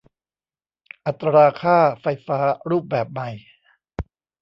[1.05, 3.29] อัตราค่าไฟฟ้ารูปแบบใหม่